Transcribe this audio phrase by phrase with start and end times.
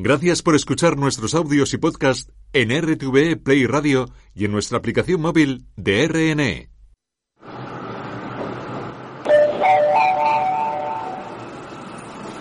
[0.00, 5.20] Gracias por escuchar nuestros audios y podcast en RTV Play Radio y en nuestra aplicación
[5.20, 6.70] móvil de RNE.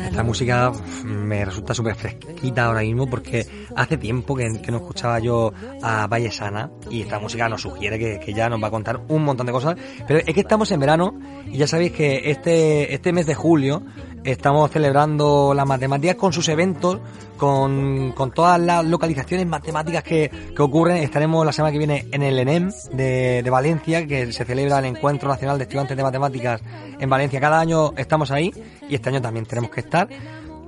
[0.06, 0.72] Esta música
[1.04, 3.46] me resulta súper fresquita ahora mismo porque
[3.76, 5.52] hace tiempo que, no escuchaba yo
[5.82, 9.02] a Valle Sana y esta música nos sugiere que, que, ya nos va a contar
[9.08, 9.76] un montón de cosas.
[10.08, 13.82] Pero es que estamos en verano y ya sabéis que este, este mes de julio
[14.24, 16.98] estamos celebrando las matemáticas con sus eventos,
[17.36, 20.96] con, con todas las localizaciones matemáticas que, que, ocurren.
[20.98, 24.86] Estaremos la semana que viene en el ENEM de, de, Valencia, que se celebra el
[24.86, 26.62] Encuentro Nacional de Estudiantes de Matemáticas
[26.98, 27.40] en Valencia.
[27.40, 28.52] Cada año estamos ahí
[28.88, 30.08] y este año también tenemos que estar.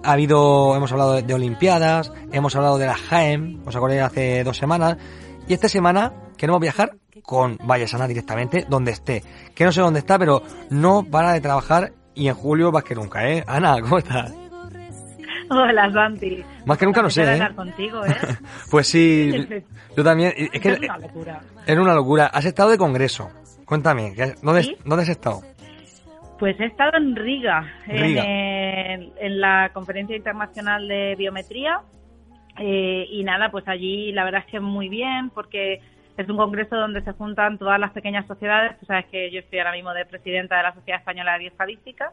[0.02, 4.56] Ha habido, hemos hablado de, Olimpiadas, hemos hablado de la JAEM, os acordáis hace dos
[4.56, 4.96] semanas,
[5.48, 9.24] y esta semana queremos viajar con Vallesana directamente, donde esté.
[9.54, 12.94] Que no sé dónde está, pero no para de trabajar y en julio más que
[12.94, 13.44] nunca, ¿eh?
[13.46, 14.34] Ana, ¿cómo estás?
[15.48, 16.42] Hola, Santi.
[16.64, 17.48] Más que nunca no sé, ¿eh?
[17.54, 18.10] contigo, ¿eh?
[18.70, 19.46] pues sí,
[19.96, 20.32] yo también.
[20.36, 21.40] Es, que, una locura.
[21.66, 22.26] Era una locura.
[22.26, 23.30] Has estado de congreso.
[23.64, 25.42] Cuéntame, ¿dónde, ¿dónde has estado?
[26.38, 31.80] Pues he estado en Riga, En, en, la Conferencia Internacional de Biometría.
[32.58, 35.80] Eh, y nada, pues allí la verdad es que muy bien, porque
[36.16, 38.78] es un congreso donde se juntan todas las pequeñas sociedades.
[38.78, 42.12] Tú sabes que yo estoy ahora mismo de presidenta de la Sociedad Española de Bioestadística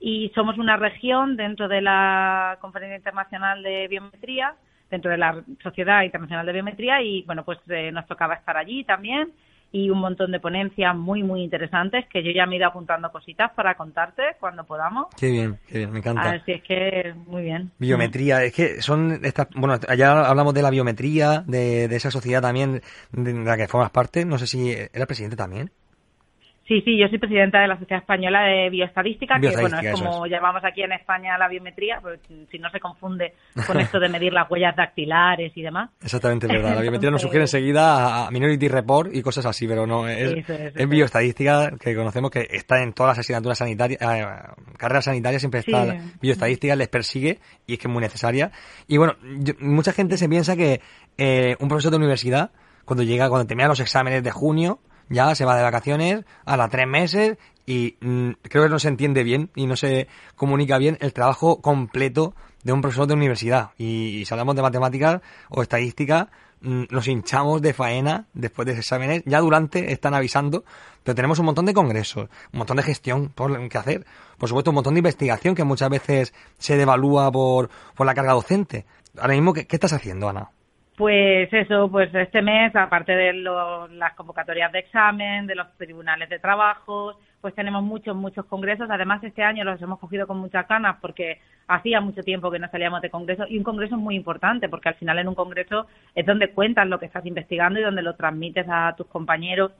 [0.00, 4.54] y somos una región dentro de la Conferencia Internacional de Biometría,
[4.90, 8.84] dentro de la Sociedad Internacional de Biometría y bueno, pues eh, nos tocaba estar allí
[8.84, 9.32] también
[9.72, 13.10] y un montón de ponencias muy, muy interesantes que yo ya me he ido apuntando
[13.10, 15.06] cositas para contarte cuando podamos.
[15.18, 16.30] Qué bien, qué bien, me encanta.
[16.30, 17.70] Así es que muy bien.
[17.78, 22.42] Biometría, es que son estas, bueno, allá hablamos de la biometría, de, de esa sociedad
[22.42, 22.80] también
[23.12, 25.70] de la que formas parte, no sé si era presidente también.
[26.66, 30.26] Sí, sí, yo soy presidenta de la Sociedad Española de Bioestadística, que bueno, es como
[30.26, 32.18] llamamos aquí en España la biometría, pues,
[32.50, 33.34] si no se confunde
[33.68, 35.90] con esto de medir las huellas dactilares y demás.
[36.02, 36.74] Exactamente, verdad.
[36.74, 40.44] La biometría nos sugiere enseguida a Minority Report y cosas así, pero no, es,
[40.88, 44.26] bioestadística que conocemos que está en todas las asignaturas sanitarias, eh,
[44.76, 45.84] carreras sanitarias, siempre está
[46.20, 48.50] bioestadística, les persigue y es que es muy necesaria.
[48.88, 49.14] Y bueno,
[49.60, 50.80] mucha gente se piensa que
[51.16, 52.50] eh, un profesor de universidad,
[52.84, 56.70] cuando llega, cuando termina los exámenes de junio, ya se va de vacaciones a las
[56.70, 60.96] tres meses y mm, creo que no se entiende bien y no se comunica bien
[61.00, 63.70] el trabajo completo de un profesor de universidad.
[63.78, 66.30] Y, si hablamos de matemáticas o estadística,
[66.60, 69.22] mm, nos hinchamos de faena después de ese exámenes.
[69.26, 70.64] Ya durante están avisando,
[71.02, 74.06] pero tenemos un montón de congresos, un montón de gestión por que hacer.
[74.38, 78.32] Por supuesto, un montón de investigación que muchas veces se devalúa por, por la carga
[78.32, 78.86] docente.
[79.18, 80.50] Ahora mismo, ¿qué, qué estás haciendo, Ana?
[80.96, 86.38] Pues eso, pues este mes, aparte de las convocatorias de examen, de los tribunales de
[86.38, 88.88] trabajo, pues tenemos muchos, muchos congresos.
[88.90, 91.38] Además, este año los hemos cogido con muchas ganas porque
[91.68, 94.88] hacía mucho tiempo que no salíamos de congreso y un congreso es muy importante porque
[94.88, 98.14] al final en un congreso es donde cuentas lo que estás investigando y donde lo
[98.14, 99.72] transmites a tus compañeros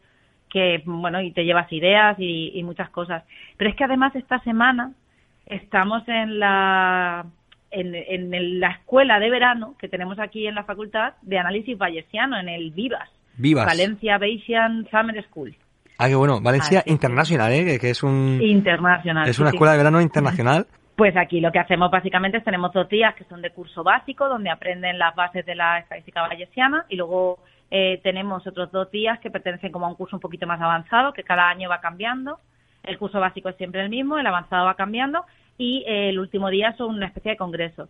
[0.50, 3.24] que, bueno, y te llevas ideas y, y muchas cosas.
[3.56, 4.92] Pero es que además esta semana
[5.46, 7.24] estamos en la
[7.80, 12.48] en, la escuela de verano que tenemos aquí en la facultad de análisis bayesiano, en
[12.48, 13.08] el Vivas.
[13.36, 13.66] Vivas.
[13.66, 15.54] Valencia Bayesian Summer School.
[15.98, 16.40] Ah, qué bueno.
[16.40, 17.78] Valencia Internacional, ¿eh?
[17.78, 18.38] Que es un...
[18.42, 19.28] Internacional.
[19.28, 20.66] Es una escuela de verano internacional.
[20.96, 24.28] Pues aquí lo que hacemos básicamente es tenemos dos días que son de curso básico,
[24.28, 27.38] donde aprenden las bases de la estadística bayesiana, y luego
[27.70, 31.12] eh, tenemos otros dos días que pertenecen como a un curso un poquito más avanzado,
[31.12, 32.38] que cada año va cambiando.
[32.82, 35.26] El curso básico es siempre el mismo, el avanzado va cambiando,
[35.58, 37.88] y eh, el último día son una especie de congreso.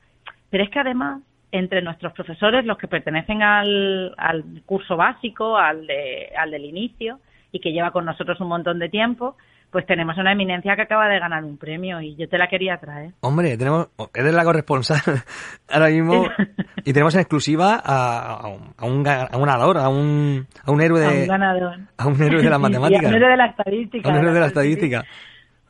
[0.51, 1.23] Pero es que además,
[1.53, 7.19] entre nuestros profesores, los que pertenecen al, al curso básico, al, de, al del inicio,
[7.53, 9.37] y que lleva con nosotros un montón de tiempo,
[9.71, 12.79] pues tenemos una eminencia que acaba de ganar un premio y yo te la quería
[12.79, 13.13] traer.
[13.21, 15.01] Hombre, tenemos, eres la corresponsal
[15.71, 16.29] ahora mismo
[16.85, 21.01] y tenemos en exclusiva a, a, un, a un ganador, a un, a un héroe
[21.01, 21.07] de...
[21.07, 21.79] A un ganador.
[21.99, 23.05] A un héroe de las matemáticas.
[23.05, 24.09] a un héroe de la estadística.
[24.09, 25.05] A un héroe de la estadística.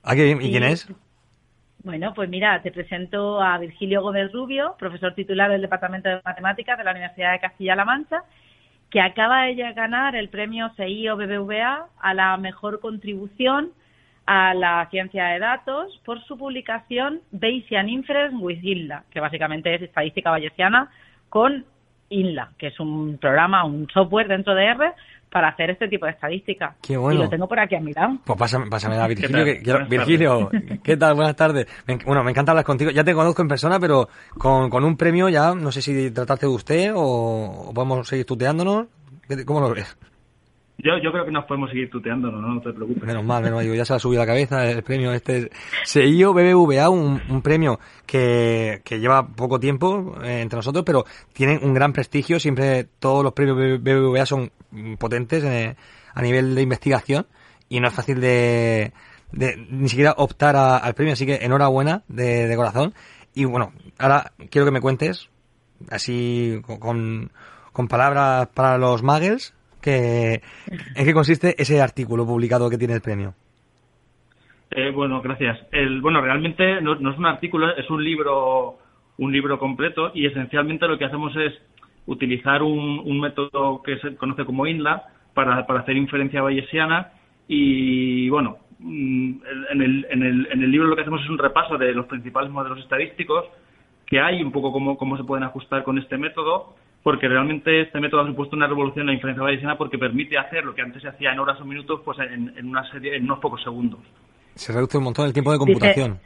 [0.02, 0.88] ¿A qué, ¿Y quién es?
[1.86, 6.76] Bueno, pues mira, te presento a Virgilio Gómez Rubio, profesor titular del Departamento de Matemáticas
[6.76, 8.24] de la Universidad de Castilla-La Mancha,
[8.90, 13.70] que acaba de ganar el premio CIO BBVA a la mejor contribución
[14.26, 19.82] a la ciencia de datos por su publicación Bayesian Inference with INLA, que básicamente es
[19.82, 20.90] estadística bayesiana
[21.28, 21.66] con
[22.08, 24.92] INLA, que es un programa, un software dentro de R
[25.36, 26.74] para hacer este tipo de estadística.
[26.80, 27.20] Qué bueno.
[27.20, 28.16] Y lo tengo por aquí a mi lado.
[28.24, 29.44] Pues pásame, pásame a Virgilio.
[29.44, 30.50] Que, Virgilio,
[30.82, 31.14] ¿qué tal?
[31.14, 31.66] Buenas tardes.
[32.06, 32.90] bueno, me encanta hablar contigo.
[32.90, 36.46] Ya te conozco en persona, pero con, con un premio ya, no sé si tratarte
[36.46, 38.86] de usted o, o podemos seguir tuteándonos.
[39.44, 39.94] ¿Cómo lo ves?
[40.78, 42.54] Yo, yo creo que nos podemos seguir tuteando, ¿no?
[42.54, 43.02] No te preocupes.
[43.02, 43.74] Menos mal, menos mal.
[43.74, 45.50] Ya se ha subido la cabeza el premio este.
[45.84, 51.58] SEIO BBVA, un, un premio que, que lleva poco tiempo eh, entre nosotros, pero tiene
[51.62, 52.38] un gran prestigio.
[52.38, 54.50] Siempre todos los premios BBVA son
[54.98, 55.76] potentes eh,
[56.14, 57.26] a nivel de investigación
[57.70, 58.92] y no es fácil de,
[59.32, 61.14] de ni siquiera optar al premio.
[61.14, 62.92] Así que enhorabuena de, de corazón.
[63.34, 65.30] Y bueno, ahora quiero que me cuentes,
[65.90, 67.30] así con,
[67.72, 69.52] con palabras para los muggles,
[69.90, 73.34] ¿En qué consiste ese artículo publicado que tiene el premio?
[74.70, 75.58] Eh, bueno, gracias.
[75.72, 78.78] El, bueno, realmente no, es un artículo, es un libro,
[79.18, 81.54] un libro completo y esencialmente lo que hacemos es
[82.06, 85.04] utilizar un, método que se conoce como INLA
[85.34, 87.12] para, hacer inferencia bayesiana
[87.48, 89.32] y bueno, mm,
[89.72, 92.06] en el, en, el, en el libro lo que hacemos es un repaso de los
[92.06, 93.44] principales modelos estadísticos
[94.06, 98.00] que hay, un poco cómo, cómo se pueden ajustar con este método porque realmente este
[98.00, 101.02] método ha supuesto una revolución en la inferencia bayesiana porque permite hacer lo que antes
[101.02, 104.00] se hacía en horas o minutos, pues en, una serie, en unos pocos segundos.
[104.56, 106.18] Se reduce un montón el tiempo de computación.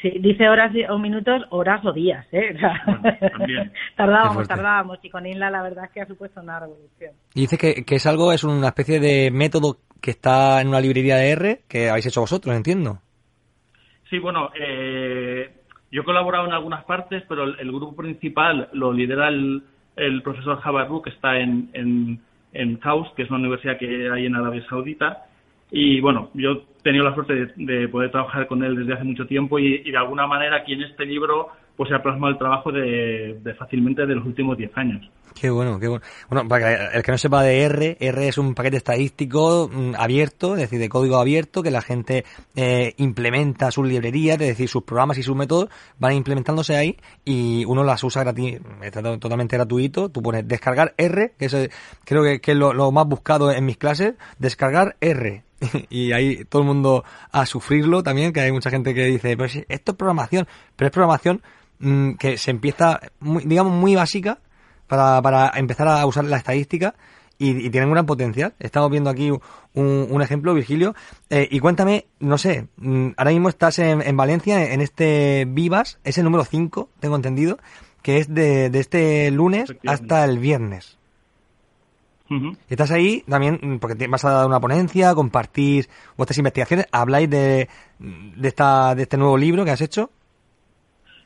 [0.00, 2.56] sí, dice horas o minutos, horas o días, ¿eh?
[3.96, 7.12] tardábamos, tardábamos, y con INLA la verdad es que ha supuesto una revolución.
[7.34, 10.80] Y dice que, que es algo, es una especie de método que está en una
[10.80, 12.96] librería de R que habéis hecho vosotros, entiendo.
[14.08, 15.52] Sí, bueno, eh,
[15.92, 19.62] yo he colaborado en algunas partes, pero el grupo principal lo lidera el,
[19.96, 22.20] el profesor Jabarru, que está en, en,
[22.52, 22.80] en
[23.16, 25.26] que es una universidad que hay en Arabia Saudita.
[25.70, 29.26] Y bueno, yo he tenido la suerte de, poder trabajar con él desde hace mucho
[29.26, 32.38] tiempo y, y, de alguna manera aquí en este libro pues se ha plasmado el
[32.38, 35.10] trabajo de, de fácilmente de los últimos 10 años.
[35.34, 36.04] Qué bueno, qué bueno.
[36.30, 40.54] Bueno, para el que no sepa de R, R es un paquete estadístico mm, abierto,
[40.54, 42.24] es decir, de código abierto, que la gente
[42.54, 47.64] eh, implementa sus librerías, es decir, sus programas y sus métodos van implementándose ahí y
[47.64, 48.60] uno las usa gratis,
[49.20, 50.08] totalmente gratuito.
[50.08, 51.56] Tú pones descargar R, que es,
[52.04, 55.42] creo que, es lo, más buscado en mis clases, descargar R
[55.90, 59.56] y ahí todo el mundo a sufrirlo también, que hay mucha gente que dice, pues
[59.68, 61.42] esto es programación, pero es programación
[61.80, 64.38] mm, que se empieza, muy, digamos, muy básica
[64.96, 66.94] para, para empezar a usar la estadística
[67.38, 68.54] y, tienen un gran potencial.
[68.58, 69.30] Estamos viendo aquí
[69.74, 70.94] un, ejemplo, Virgilio.
[71.30, 76.18] Eh, y cuéntame, no sé, mm, ahora mismo estás en, Valencia, en este Vivas, es
[76.18, 77.58] el número 5, tengo entendido,
[78.02, 80.98] que es de, de este lunes hasta el viernes.
[82.68, 87.68] Estás ahí también mm, porque vas a dar una ponencia, compartís vuestras investigaciones, habláis de,
[87.98, 90.10] de, esta, de este nuevo libro que has hecho.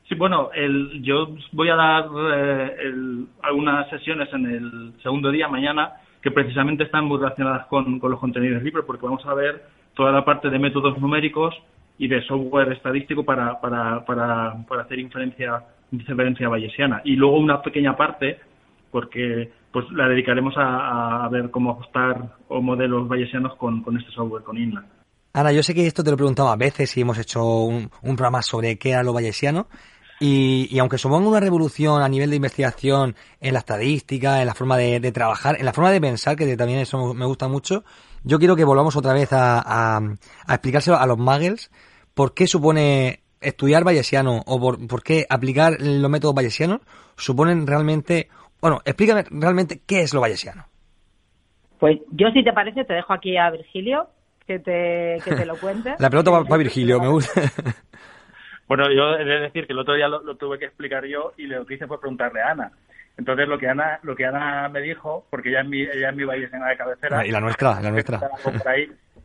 [0.09, 5.97] Sí, bueno, el, yo voy a dar eh, algunas sesiones en el segundo día, mañana,
[6.23, 10.25] que precisamente están muy relacionadas con, los contenidos libres, porque vamos a ver toda la
[10.25, 11.55] parte de métodos numéricos
[11.99, 15.63] y de software estadístico para, para, para, para hacer inferencia,
[15.93, 17.03] inferencia bayesiana.
[17.05, 18.39] Y luego una pequeña parte,
[18.91, 24.43] porque pues la dedicaremos a, ver cómo ajustar o modelos bayesianos con, con este software,
[24.43, 24.87] con Inland.
[25.35, 27.91] Ana, yo sé que esto te lo he preguntado a veces y hemos hecho un,
[28.03, 29.67] un programa sobre qué era lo bayesiano,
[30.21, 34.77] y, aunque suponga una revolución a nivel de investigación en la estadística, en la forma
[34.77, 37.85] de, trabajar, en la forma de pensar, que también eso me gusta mucho,
[38.25, 40.01] yo quiero que volvamos otra vez a, a,
[40.49, 41.71] explicárselo a los muggles
[42.15, 46.81] por qué supone estudiar bayesiano o por, qué aplicar los métodos bayesianos
[47.17, 48.29] suponen realmente...
[48.61, 50.67] Bueno, explícame realmente qué es lo bayesiano.
[51.79, 54.09] Pues yo, si te parece, te dejo aquí a Virgilio
[54.49, 55.95] que te, que te lo cuente.
[56.01, 57.41] La pelota va para Virgilio, me gusta.
[58.69, 61.47] Bueno, yo he de decir que el otro día lo, tuve que explicar yo y
[61.47, 62.73] lo que hice fue preguntarle a Ana.
[63.17, 66.17] Entonces lo que Ana, lo que Ana me dijo, porque ella es mi, ella es
[66.17, 67.19] mi de cabecera.
[67.21, 68.21] Ah, y la nuestra, la nuestra.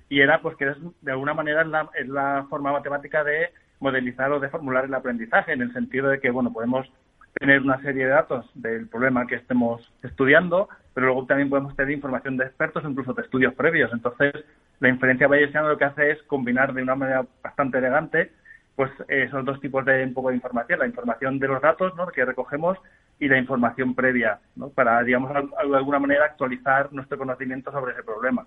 [0.09, 3.50] y era pues que es, de alguna manera es la, es la forma matemática de
[3.79, 6.89] modelizar o de formular el aprendizaje, en el sentido de que, bueno, podemos
[7.33, 11.91] tener una serie de datos del problema que estemos estudiando, pero luego también podemos tener
[11.91, 13.91] información de expertos, incluso de estudios previos.
[13.91, 14.33] Entonces,
[14.79, 18.31] la inferencia bayesiana lo que hace es combinar de una manera bastante elegante
[18.75, 21.95] pues eh, son dos tipos de un poco de información, la información de los datos
[21.95, 22.07] ¿no?
[22.07, 22.77] que recogemos
[23.19, 24.69] y la información previa, ¿no?
[24.69, 28.45] para, digamos, de alguna manera actualizar nuestro conocimiento sobre ese problema.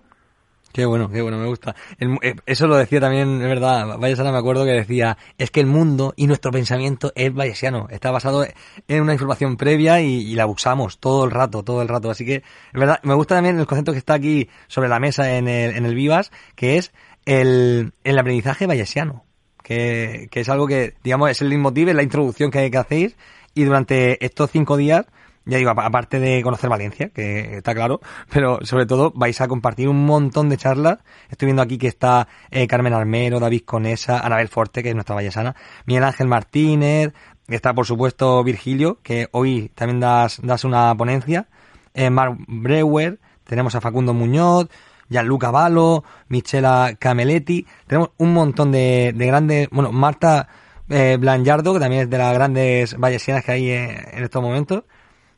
[0.73, 1.75] Qué bueno, qué bueno, me gusta.
[1.97, 5.65] Eh, eso lo decía también, es verdad, Bayesiana me acuerdo que decía, es que el
[5.65, 8.45] mundo y nuestro pensamiento es bayesiano, está basado
[8.87, 12.11] en una información previa y, la usamos todo el rato, todo el rato.
[12.11, 15.37] Así que, es verdad, me gusta también el concepto que está aquí sobre la mesa
[15.37, 16.93] en el, en el Vivas, que es
[17.25, 19.26] el, el aprendizaje bayesiano
[19.67, 23.17] que, es algo que, digamos, es el leitmotiv, es la introducción que, que hacéis
[23.53, 25.05] y durante estos cinco días
[25.45, 29.87] ya digo, aparte de conocer Valencia, que está claro, pero sobre todo vais a compartir
[29.87, 30.99] un montón de charlas.
[31.29, 35.15] Estoy viendo aquí que está eh, Carmen Armero, David Conesa, Anabel Forte, que es nuestra
[35.15, 35.55] vallesana,
[35.85, 37.13] Miguel Ángel Martínez,
[37.47, 41.47] está por supuesto Virgilio, que hoy también das, das una ponencia,
[41.93, 44.67] eh, Mark Breuer, tenemos a Facundo Muñoz,
[45.09, 50.47] Gianluca Valo, Michela Cameletti, tenemos un montón de, grandes, bueno, Marta
[50.89, 54.83] eh, Blanjardo, que también es de las grandes vallesianas que hay en, estos momentos.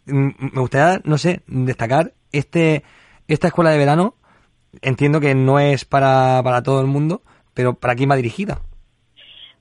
[0.06, 2.84] Mm, me gustaría, no sé, destacar este
[3.28, 4.16] esta escuela de verano.
[4.82, 7.24] Entiendo que no es para, para todo el mundo,
[7.54, 8.62] pero ¿para quién va dirigida?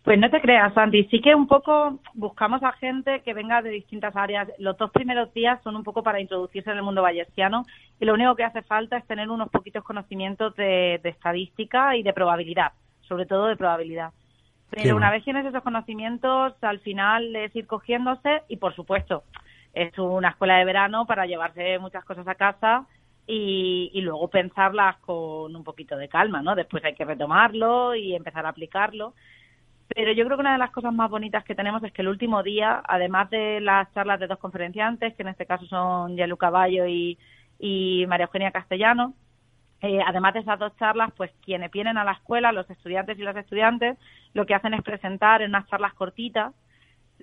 [0.08, 1.04] Pues no te creas, Santi.
[1.10, 4.48] Sí que un poco buscamos a gente que venga de distintas áreas.
[4.56, 7.66] Los dos primeros días son un poco para introducirse en el mundo bayesiano
[8.00, 12.14] y lo único que hace falta es tener unos poquitos conocimientos de, estadística y de
[12.14, 12.72] probabilidad,
[13.02, 14.12] sobre todo de probabilidad.
[14.70, 19.24] Pero una vez tienes esos conocimientos, al final es ir cogiéndose y, por supuesto,
[19.74, 22.86] es una escuela de verano para llevarse muchas cosas a casa
[23.26, 26.54] y, y, luego pensarlas con un poquito de calma, ¿no?
[26.54, 29.12] Después hay que retomarlo y empezar a aplicarlo.
[29.94, 32.08] Pero yo creo que una de las cosas más bonitas que tenemos es que el
[32.08, 36.36] último día, además de las charlas de dos conferenciantes, que en este caso son Yalu
[36.36, 37.18] Caballo y,
[38.06, 39.14] María Eugenia Castellano,
[39.80, 43.22] eh, además de esas dos charlas, pues quienes vienen a la escuela, los estudiantes y
[43.22, 43.96] las estudiantes,
[44.34, 46.52] lo que hacen es presentar en unas charlas cortitas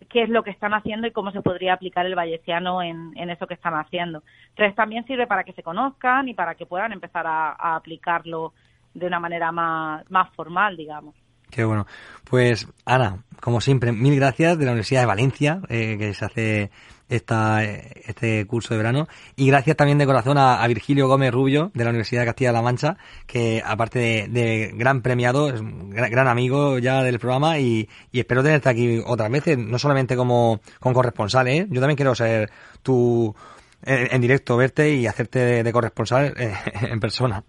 [0.09, 3.29] qué es lo que están haciendo y cómo se podría aplicar el vallesiano en, en
[3.29, 4.23] eso que están haciendo.
[4.49, 8.53] Entonces también sirve para que se conozcan y para que puedan empezar a, a aplicarlo
[8.93, 11.15] de una manera más, más formal, digamos.
[11.55, 11.87] Qué bueno.
[12.25, 16.71] Pues Ana, como siempre, mil gracias de la Universidad de Valencia, eh, que se hace
[17.07, 19.07] esta, este curso de verano.
[19.37, 22.97] Y gracias también de corazón a, Virgilio Gómez Rubio, de la Universidad de Castilla-La Mancha,
[23.25, 28.67] que aparte de, gran premiado, es un gran, amigo ya del programa y, espero tenerte
[28.67, 31.67] aquí otras veces, no solamente como, corresponsal, ¿eh?
[31.69, 32.51] Yo también quiero ser
[32.83, 33.33] tu,
[33.81, 37.45] en, directo, verte y hacerte de, corresponsal eh, en persona.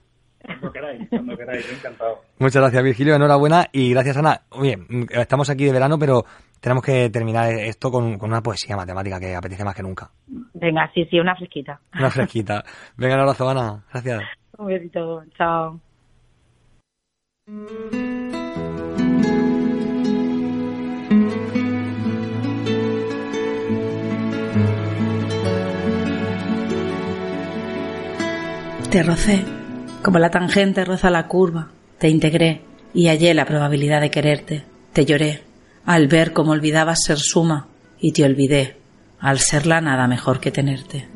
[0.46, 2.20] Cuando queráis, cuando queráis, encantado.
[2.38, 4.42] Muchas gracias, Virgilio, enhorabuena y gracias, Ana.
[4.50, 4.78] Oye,
[5.10, 6.24] estamos aquí de verano, pero
[6.60, 10.10] tenemos que terminar esto con, una poesía matemática que apetece más que nunca.
[10.54, 11.80] Venga, sí, sí, una fresquita.
[11.98, 12.64] Una fresquita.
[12.96, 13.84] Venga, un abrazo, Ana.
[13.92, 14.22] Gracias.
[14.58, 15.24] Un besito.
[15.36, 15.80] Chao.
[28.90, 29.44] Te rocé
[30.06, 32.62] como la tangente roza la curva, te integré
[32.94, 34.64] y hallé la probabilidad de quererte.
[34.92, 35.42] Te lloré
[35.84, 37.66] al ver cómo olvidabas ser suma
[37.98, 38.76] y te olvidé
[39.18, 41.08] al serla nada mejor que tenerte.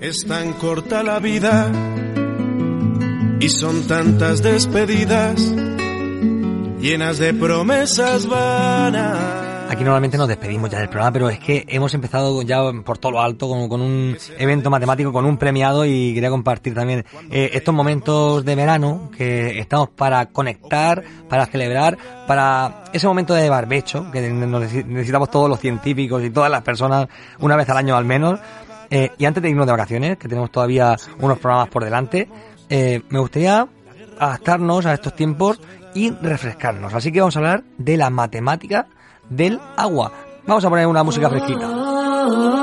[0.00, 1.70] Es tan corta la vida
[3.38, 5.52] y son tantas despedidas
[6.80, 11.94] llenas de promesas vanas Aquí normalmente nos despedimos ya del programa, pero es que hemos
[11.94, 16.28] empezado ya por todo lo alto con, un evento matemático, con un premiado y quería
[16.28, 23.06] compartir también eh, estos momentos de verano que estamos para conectar, para celebrar, para ese
[23.06, 27.78] momento de barbecho que necesitamos todos los científicos y todas las personas una vez al
[27.78, 28.40] año al menos.
[28.90, 32.28] Eh, y antes de irnos de vacaciones, que tenemos todavía unos programas por delante,
[32.68, 33.66] eh, me gustaría
[34.18, 35.62] adaptarnos a estos tiempos
[35.94, 36.92] y refrescarnos.
[36.92, 38.86] Así que vamos a hablar de la matemática
[39.36, 40.12] del agua.
[40.46, 42.61] Vamos a poner una música fresquita.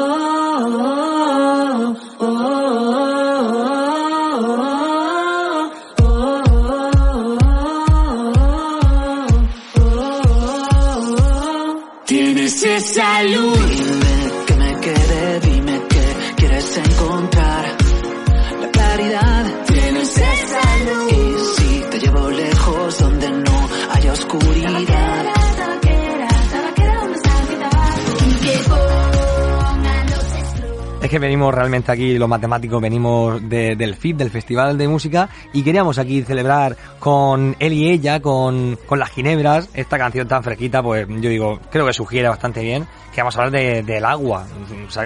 [31.53, 36.75] Realmente aquí, los matemáticos, venimos del FIP, del Festival de Música, y queríamos aquí celebrar
[36.99, 41.59] con él y ella, con, con las ginebras, esta canción tan fresquita, pues yo digo,
[41.71, 44.45] creo que sugiere bastante bien, que vamos a hablar de, del agua.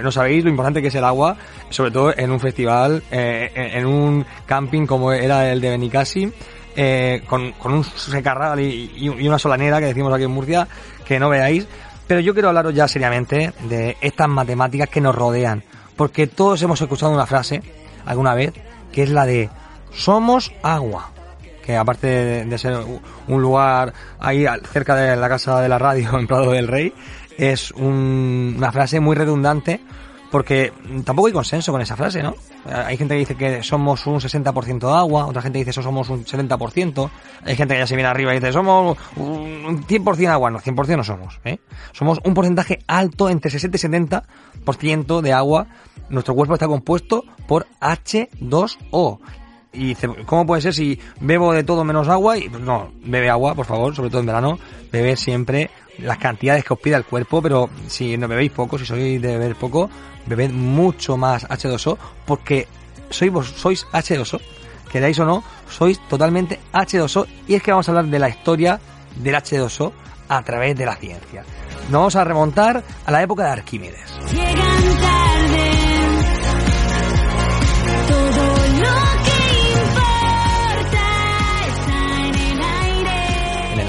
[0.01, 1.37] No sabéis lo importante que es el agua,
[1.69, 6.31] sobre todo en un festival, eh, en un camping como era el de Benicassi,
[6.75, 10.67] eh, con, un secarral y una solanera que decimos aquí en Murcia,
[11.05, 11.67] que no veáis.
[12.07, 15.63] Pero yo quiero hablaros ya seriamente de estas matemáticas que nos rodean
[15.95, 17.61] porque todos hemos escuchado una frase
[18.05, 18.53] alguna vez
[18.91, 19.49] que es la de
[19.91, 21.11] somos agua
[21.63, 22.77] que aparte de, ser
[23.27, 26.93] un lugar ahí cerca de la casa de la radio en Prado del Rey
[27.37, 29.81] es una frase muy redundante
[30.33, 30.73] porque
[31.05, 32.33] tampoco hay consenso con esa frase, ¿no?
[32.65, 36.09] Hay gente que dice que somos un 60% de agua, otra gente dice que somos
[36.09, 37.11] un 70%,
[37.45, 40.97] hay gente que ya se viene arriba y dice somos un 100% agua, no, 100%
[40.97, 41.59] no somos, ¿eh?
[41.91, 43.79] Somos un porcentaje alto, entre 60 y
[44.65, 45.67] 70% de agua.
[46.09, 49.19] Nuestro cuerpo está compuesto por H2O.
[49.73, 52.37] Y dice, ¿cómo puede ser si bebo de todo menos agua?
[52.37, 54.59] Y no, bebe agua, por favor, sobre todo en verano,
[54.91, 58.85] bebe siempre las cantidades que os pida el cuerpo, pero si no bebéis poco, si
[58.85, 59.89] sois de beber poco,
[60.25, 62.67] bebed mucho más H2O, porque
[63.09, 64.39] sois sois H2O,
[64.91, 68.79] queráis o no, sois totalmente H2O, y es que vamos a hablar de la historia
[69.15, 69.91] del H2O
[70.29, 71.43] a través de la ciencia.
[71.83, 74.13] Nos vamos a remontar a la época de Arquímedes.
[74.31, 75.72] En el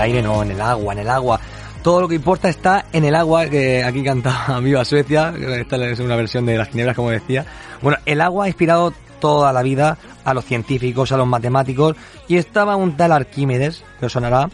[0.05, 1.41] aire no, en el agua, en el agua
[1.85, 6.01] todo lo que importa está en el agua, que aquí canta Viva Suecia, esta es
[6.01, 7.45] una versión de las ginebras, como decía.
[7.83, 11.95] Bueno, el agua ha inspirado toda la vida a los científicos, a los matemáticos,
[12.27, 14.49] y estaba un tal Arquímedes, que os sonará,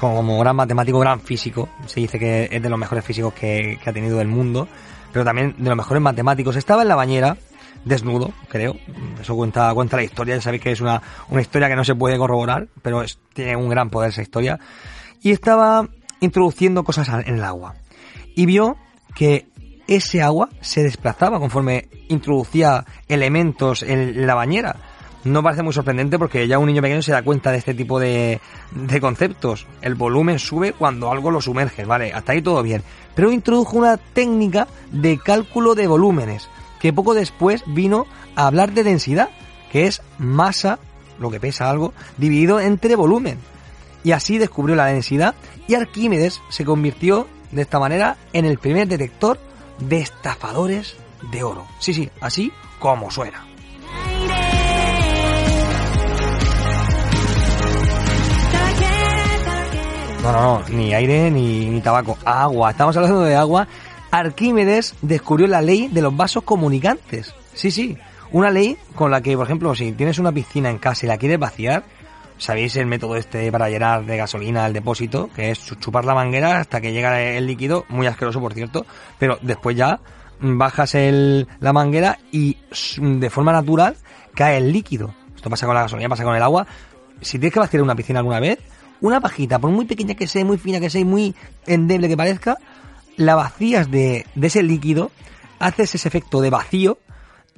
[0.00, 3.92] como gran matemático, gran físico, se dice que es de los mejores físicos que, ha
[3.92, 4.66] tenido el mundo,
[5.12, 6.56] pero también de los mejores matemáticos.
[6.56, 7.36] Estaba en la bañera,
[7.86, 8.76] desnudo, creo.
[9.18, 10.36] Eso cuenta, cuenta la historia.
[10.36, 13.70] Ya sabéis que es una, una historia que no se puede corroborar, pero tiene un
[13.70, 14.58] gran poder esa historia.
[15.22, 15.88] Y estaba
[16.20, 17.74] introduciendo cosas en el agua.
[18.34, 18.76] Y vio
[19.14, 19.46] que
[19.86, 24.76] ese agua se desplazaba conforme introducía elementos en la bañera.
[25.22, 27.98] No parece muy sorprendente porque ya un niño pequeño se da cuenta de este tipo
[27.98, 28.40] de,
[28.72, 29.66] de conceptos.
[29.80, 32.12] El volumen sube cuando algo lo sumerge, ¿vale?
[32.12, 32.82] Hasta ahí todo bien.
[33.14, 36.48] Pero introdujo una técnica de cálculo de volúmenes,
[36.86, 39.30] que poco después vino a hablar de densidad,
[39.72, 40.78] que es masa,
[41.18, 43.38] lo que pesa algo, dividido entre volumen
[44.04, 45.34] y así descubrió la densidad
[45.66, 49.40] y Arquímedes se convirtió de esta manera en el primer detector
[49.80, 50.96] de estafadores
[51.32, 51.66] de oro.
[51.80, 53.44] Sí, sí, así como suena.
[60.22, 62.70] No, no, no, ni aire ni, ni tabaco, agua.
[62.70, 63.66] Estamos hablando de agua.
[64.10, 67.34] Arquímedes descubrió la ley de los vasos comunicantes.
[67.54, 67.96] Sí, sí,
[68.32, 71.18] una ley con la que, por ejemplo, si tienes una piscina en casa y la
[71.18, 71.84] quieres vaciar,
[72.38, 75.30] ¿Sabéis el método este para llenar de gasolina el depósito?
[75.34, 78.84] Que es chupar la manguera hasta que llega el líquido, muy asqueroso por cierto,
[79.18, 80.00] pero después ya
[80.38, 82.58] bajas el, la manguera y
[82.98, 83.96] de forma natural
[84.34, 85.14] cae el líquido.
[85.34, 86.66] Esto pasa con la gasolina, pasa con el agua.
[87.22, 88.58] Si tienes que vaciar una piscina alguna vez,
[89.00, 91.34] una pajita, por muy pequeña que sea, muy fina que sea y muy
[91.66, 92.58] endeble que parezca,
[93.16, 95.10] la vacías de, de ese líquido,
[95.58, 96.98] haces ese efecto de vacío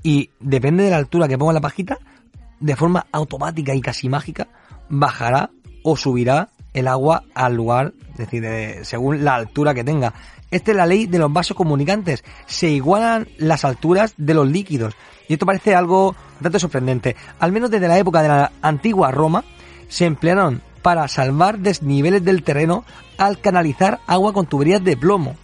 [0.03, 1.99] y depende de la altura que ponga la pajita,
[2.61, 4.49] de forma automática y casi mágica,
[4.89, 5.51] bajará
[5.83, 8.45] o subirá el agua al lugar, es decir,
[8.83, 10.15] según la altura que tenga.
[10.51, 12.25] Esta es la ley de los vasos comunicantes.
[12.47, 14.95] Se igualan las alturas de los líquidos.
[15.29, 17.17] Y esto parece algo bastante sorprendente.
[17.39, 19.45] Al menos desde la época de la antigua Roma,
[19.89, 22.85] se emplearon para salvar desniveles del terreno
[23.19, 25.37] al canalizar agua con tuberías de plomo.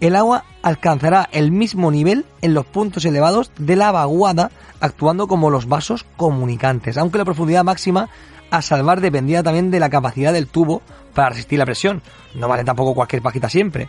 [0.00, 5.50] El agua alcanzará el mismo nivel en los puntos elevados de la vaguada, actuando como
[5.50, 8.08] los vasos comunicantes, aunque la profundidad máxima
[8.50, 10.82] a salvar dependía también de la capacidad del tubo
[11.14, 12.02] para resistir la presión.
[12.34, 13.88] No vale tampoco cualquier pajita siempre.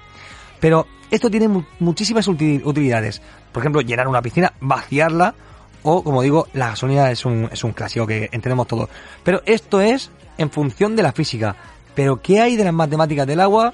[0.60, 3.22] Pero esto tiene muchísimas utilidades.
[3.52, 5.36] Por ejemplo, llenar una piscina, vaciarla
[5.84, 8.90] o, como digo, la gasolina es un, es un clásico que entendemos todos.
[9.24, 11.56] Pero esto es en función de la física.
[11.94, 13.74] Pero ¿qué hay de las matemáticas del agua?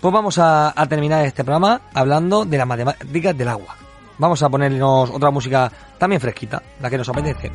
[0.00, 3.76] Pues vamos a, a terminar este programa hablando de las matemáticas del agua.
[4.18, 7.50] Vamos a ponernos otra música también fresquita, la que nos apetece.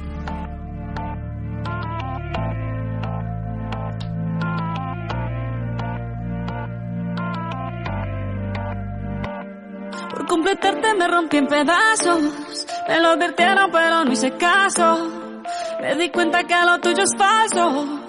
[10.27, 12.65] completarte me rompí en pedazos.
[12.87, 15.41] Me lo advirtieron pero no hice caso.
[15.81, 18.04] Me di cuenta que lo tuyo es falso.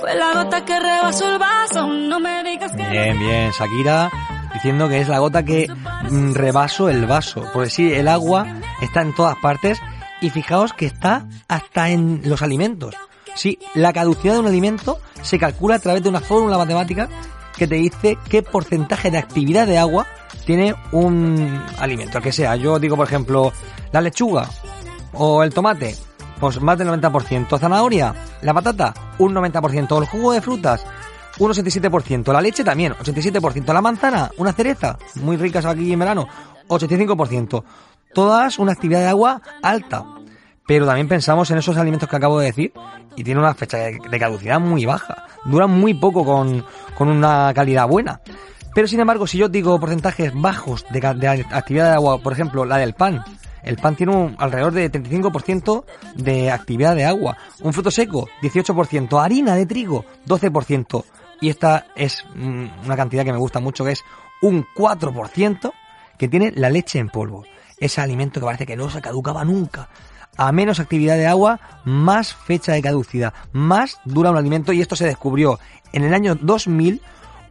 [0.00, 1.86] Fue la gota que rebasó el vaso.
[1.86, 2.88] No me digas que...
[2.88, 4.10] Bien, bien, Shakira
[4.54, 7.44] diciendo que es la gota que mm, rebasó el vaso.
[7.52, 8.46] Porque sí, el agua
[8.80, 9.80] está en todas partes
[10.20, 12.94] y fijaos que está hasta en los alimentos.
[13.34, 17.08] Sí, la caducidad de un alimento se calcula a través de una fórmula matemática
[17.56, 20.06] que te dice qué porcentaje de actividad de agua
[20.44, 22.56] tiene un alimento, el que sea.
[22.56, 23.52] Yo digo, por ejemplo,
[23.92, 24.48] la lechuga
[25.12, 25.94] o el tomate,
[26.40, 27.58] pues más del 90%.
[27.58, 29.98] Zanahoria, la patata, un 90%.
[29.98, 30.84] El jugo de frutas,
[31.38, 32.32] un 87%.
[32.32, 33.72] La leche también, 87%.
[33.72, 36.26] La manzana, una cereza, muy ricas aquí en verano,
[36.68, 37.64] 85%.
[38.14, 40.04] Todas una actividad de agua alta.
[40.66, 42.72] Pero también pensamos en esos alimentos que acabo de decir
[43.16, 45.24] y tiene una fecha de caducidad muy baja.
[45.46, 48.20] Duran muy poco con, con una calidad buena.
[48.74, 52.76] Pero sin embargo, si yo digo porcentajes bajos de, actividad de agua, por ejemplo, la
[52.76, 53.24] del pan,
[53.62, 57.36] el pan tiene un, alrededor de 35% de actividad de agua.
[57.60, 59.22] Un fruto seco, 18%.
[59.22, 61.04] Harina de trigo, 12%.
[61.40, 64.04] Y esta es mm, una cantidad que me gusta mucho, que es
[64.42, 65.72] un 4%
[66.16, 67.44] que tiene la leche en polvo.
[67.78, 69.88] Ese alimento que parece que no se caducaba nunca.
[70.36, 74.94] A menos actividad de agua, más fecha de caducidad, más dura un alimento y esto
[74.94, 75.58] se descubrió
[75.92, 77.02] en el año 2000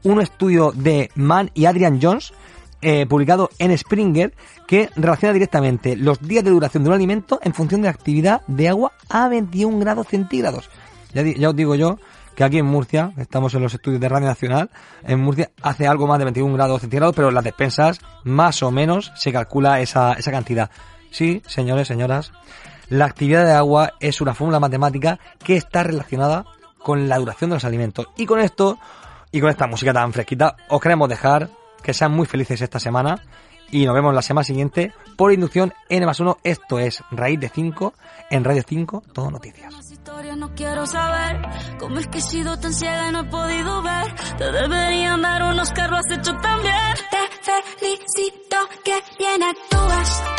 [0.03, 2.33] un estudio de Mann y Adrian Jones,
[2.81, 4.33] eh, publicado en Springer,
[4.67, 8.41] que relaciona directamente los días de duración de un alimento en función de la actividad
[8.47, 10.69] de agua a 21 grados centígrados.
[11.13, 11.97] Ya, os digo yo
[12.35, 14.69] que aquí en Murcia, estamos en los estudios de Radio Nacional,
[15.03, 19.11] en Murcia hace algo más de 21 grados centígrados, pero las despensas más o menos
[19.15, 20.69] se calcula esa, esa cantidad.
[21.09, 22.31] Sí, señores, señoras,
[22.89, 26.45] la actividad de agua es una fórmula matemática que está relacionada
[26.77, 28.07] con la duración de los alimentos.
[28.17, 28.77] Y con esto
[29.31, 31.49] y con esta música tan fresquita, os queremos dejar
[31.81, 33.21] que sean muy felices esta semana
[33.71, 36.37] y nos vemos la semana siguiente por inducción N más 1.
[36.43, 37.93] Esto es Raíz de 5
[38.29, 39.73] en Radio 5, todo noticias.
[49.35, 50.36] Es.